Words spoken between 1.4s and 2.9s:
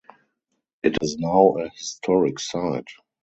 a historic site.